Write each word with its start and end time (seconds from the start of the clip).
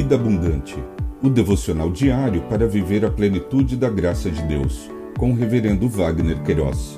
Vida 0.00 0.14
Abundante, 0.14 0.76
o 1.20 1.28
devocional 1.28 1.90
diário 1.90 2.48
para 2.48 2.68
viver 2.68 3.04
a 3.04 3.10
plenitude 3.10 3.76
da 3.76 3.90
graça 3.90 4.30
de 4.30 4.40
Deus, 4.46 4.88
com 5.18 5.32
o 5.32 5.34
Reverendo 5.34 5.88
Wagner 5.88 6.40
Queiroz. 6.44 6.96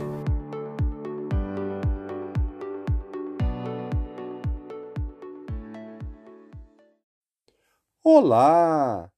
Olá! 8.04 9.10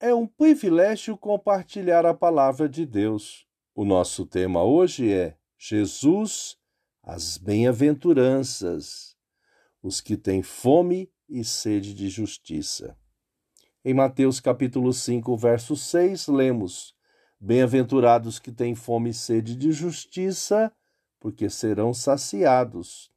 É 0.00 0.12
um 0.12 0.26
privilégio 0.26 1.16
compartilhar 1.16 2.04
a 2.04 2.12
palavra 2.12 2.68
de 2.68 2.84
Deus. 2.84 3.46
O 3.72 3.84
nosso 3.84 4.26
tema 4.26 4.64
hoje 4.64 5.12
é 5.12 5.36
Jesus, 5.56 6.58
as 7.04 7.38
bem-aventuranças, 7.38 9.16
os 9.80 10.00
que 10.00 10.16
têm 10.16 10.42
fome 10.42 11.08
e 11.28 11.44
sede 11.44 11.94
de 11.94 12.08
justiça. 12.08 12.98
Em 13.88 13.94
Mateus 13.94 14.38
capítulo 14.38 14.92
5, 14.92 15.34
verso 15.34 15.74
6, 15.74 16.28
lemos: 16.28 16.94
Bem-aventurados 17.40 18.38
que 18.38 18.52
têm 18.52 18.74
fome 18.74 19.08
e 19.08 19.14
sede 19.14 19.56
de 19.56 19.72
justiça, 19.72 20.70
porque 21.18 21.48
serão 21.48 21.94
saciados. 21.94 23.10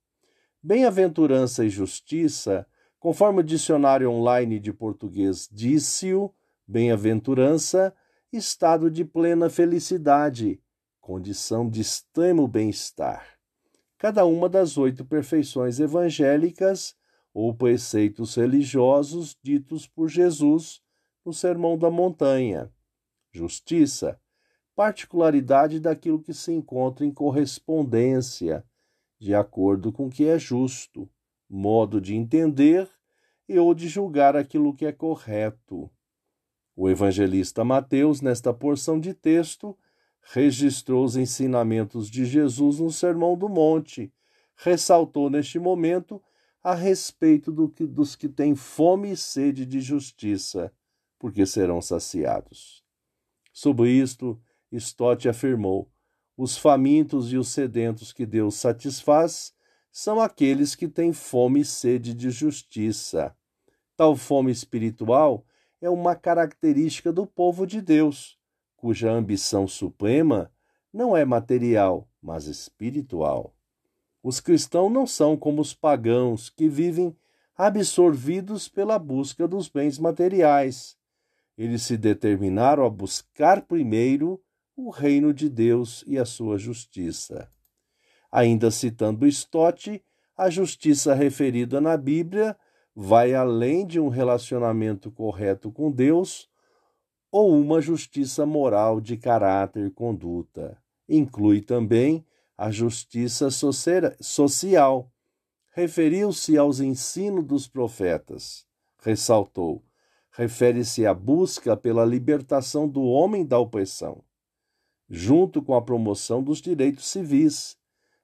Bem-aventurança 0.64 1.66
e 1.66 1.70
justiça, 1.70 2.66
conforme 3.02 3.42
o 3.42 3.44
dicionário 3.44 4.10
online 4.10 4.62
de 4.62 4.72
português 4.72 5.46
disse-o, 5.52 6.34
bem-aventurança, 6.66 7.94
estado 8.32 8.90
de 8.90 9.04
plena 9.04 9.50
felicidade, 9.50 10.62
condição 11.02 11.70
de 11.70 11.82
extremo 11.82 12.48
bem-estar. 12.48 13.28
Cada 13.98 14.24
uma 14.24 14.48
das 14.48 14.78
oito 14.78 15.04
perfeições 15.04 15.82
evangélicas 15.82 16.96
ou 17.34 17.54
preceitos 17.54 18.36
religiosos 18.36 19.38
ditos 19.42 19.88
por 19.88 20.10
Jesus 20.10 20.82
no 21.26 21.34
Sermão 21.34 21.78
da 21.78 21.90
Montanha. 21.90 22.72
Justiça, 23.32 24.20
particularidade 24.76 25.80
daquilo 25.80 26.22
que 26.22 26.34
se 26.34 26.52
encontra 26.52 27.06
em 27.06 27.12
correspondência, 27.12 28.66
de 29.20 29.34
acordo 29.36 29.92
com 29.92 30.08
o 30.08 30.10
que 30.10 30.26
é 30.26 30.38
justo, 30.38 31.10
modo 31.50 32.02
de 32.02 32.16
entender 32.16 32.90
e 33.48 33.60
ou 33.60 33.74
de 33.74 33.88
julgar 33.88 34.36
aquilo 34.36 34.74
que 34.74 34.86
é 34.86 34.92
correto. 34.92 35.90
O 36.76 36.90
evangelista 36.90 37.64
Mateus, 37.64 38.22
nesta 38.22 38.54
porção 38.54 39.00
de 39.00 39.14
texto, 39.14 39.78
registrou 40.22 41.04
os 41.04 41.16
ensinamentos 41.16 42.10
de 42.10 42.26
Jesus 42.26 42.80
no 42.80 42.92
Sermão 42.92 43.38
do 43.38 43.50
Monte, 43.50 44.12
ressaltou 44.56 45.30
neste 45.30 45.60
momento 45.60 46.22
a 46.64 46.76
respeito 46.76 47.52
do 47.52 47.68
que, 47.68 47.86
dos 47.86 48.16
que 48.16 48.30
têm 48.30 48.56
fome 48.56 49.12
e 49.12 49.18
sede 49.18 49.66
de 49.66 49.80
justiça, 49.82 50.72
porque 51.18 51.46
serão 51.46 51.82
saciados. 51.82 52.84
Sobre 53.52 53.92
isto, 53.92 54.40
Stott 54.72 55.28
afirmou: 55.28 55.92
os 56.38 56.58
famintos 56.58 57.32
e 57.34 57.38
os 57.38 57.50
sedentos 57.50 58.14
que 58.14 58.26
Deus 58.26 58.56
satisfaz 58.56 59.54
são 59.92 60.22
aqueles 60.22 60.76
que 60.76 60.88
têm 60.88 61.12
fome 61.12 61.62
e 61.62 61.66
sede 61.66 62.14
de 62.14 62.30
justiça. 62.30 63.36
Tal 63.98 64.16
fome 64.16 64.52
espiritual 64.52 65.46
é 65.82 65.90
uma 65.90 66.16
característica 66.16 67.12
do 67.12 67.28
povo 67.28 67.68
de 67.68 67.82
Deus, 67.82 68.40
cuja 68.76 69.12
ambição 69.12 69.68
suprema 69.68 70.52
não 70.94 71.16
é 71.16 71.26
material, 71.26 72.10
mas 72.22 72.46
espiritual. 72.46 73.56
Os 74.24 74.40
cristãos 74.40 74.92
não 74.92 75.08
são 75.08 75.36
como 75.36 75.62
os 75.62 75.74
pagãos 75.74 76.50
que 76.50 76.68
vivem 76.68 77.16
absorvidos 77.58 78.68
pela 78.68 78.98
busca 79.00 79.48
dos 79.48 79.68
bens 79.68 79.98
materiais. 79.98 80.98
Eles 81.58 81.84
se 81.84 81.98
determinaram 81.98 82.86
a 82.86 82.90
buscar 82.90 83.62
primeiro 83.64 84.42
o 84.76 84.90
reino 84.90 85.34
de 85.34 85.50
Deus 85.50 86.04
e 86.08 86.18
a 86.18 86.26
sua 86.26 86.58
justiça. 86.58 87.50
Ainda 88.32 88.72
citando 88.72 89.28
Stott, 89.28 90.04
a 90.38 90.50
justiça 90.50 91.14
referida 91.14 91.82
na 91.82 91.98
Bíblia 91.98 92.58
vai 92.96 93.34
além 93.34 93.86
de 93.86 94.00
um 94.00 94.08
relacionamento 94.08 95.12
correto 95.12 95.72
com 95.72 95.92
Deus 95.92 96.50
ou 97.32 97.56
uma 97.56 97.82
justiça 97.82 98.46
moral 98.46 99.00
de 99.00 99.18
caráter 99.18 99.88
e 99.88 99.92
conduta. 99.92 100.78
Inclui 101.08 101.62
também 101.62 102.26
a 102.62 102.70
justiça 102.70 103.50
social. 103.50 105.12
Referiu-se 105.72 106.56
aos 106.60 106.80
ensinos 106.80 107.44
dos 107.44 107.68
profetas. 107.68 108.68
Ressaltou: 109.00 109.84
refere-se 110.32 111.08
à 111.08 111.14
busca 111.14 111.76
pela 111.76 112.06
libertação 112.06 112.88
do 112.88 113.02
homem 113.02 113.44
da 113.44 113.58
opressão, 113.58 114.24
junto 115.10 115.60
com 115.64 115.74
a 115.74 115.82
promoção 115.82 116.44
dos 116.44 116.62
direitos 116.62 117.08
civis, 117.08 117.76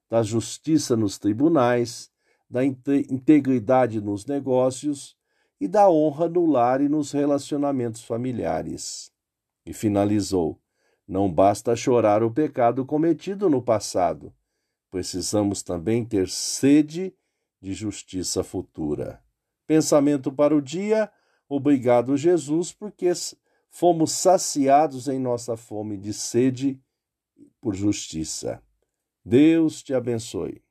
da 0.07 0.21
justiça 0.21 0.95
nos 0.95 1.17
tribunais, 1.17 2.11
da 2.47 2.63
integridade 2.63 3.99
nos 3.99 4.27
negócios 4.27 5.17
e 5.59 5.67
da 5.67 5.89
honra 5.89 6.29
no 6.29 6.45
lar 6.45 6.79
e 6.79 6.87
nos 6.87 7.11
relacionamentos 7.11 8.03
familiares. 8.03 9.11
E 9.65 9.73
finalizou: 9.73 10.61
não 11.07 11.31
basta 11.31 11.75
chorar 11.75 12.21
o 12.21 12.29
pecado 12.29 12.85
cometido 12.85 13.49
no 13.49 13.61
passado. 13.61 14.33
Precisamos 14.91 15.63
também 15.63 16.03
ter 16.03 16.27
sede 16.27 17.15
de 17.61 17.73
justiça 17.73 18.43
futura. 18.43 19.23
Pensamento 19.65 20.31
para 20.31 20.55
o 20.55 20.61
dia. 20.61 21.09
Obrigado, 21.47 22.17
Jesus, 22.17 22.73
porque 22.73 23.11
fomos 23.69 24.11
saciados 24.11 25.07
em 25.07 25.19
nossa 25.19 25.55
fome 25.55 25.97
de 25.97 26.13
sede 26.13 26.81
por 27.61 27.73
justiça. 27.73 28.61
Deus 29.23 29.81
te 29.81 29.93
abençoe. 29.93 30.61